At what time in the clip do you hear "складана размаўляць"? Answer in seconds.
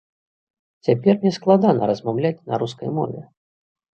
1.37-2.35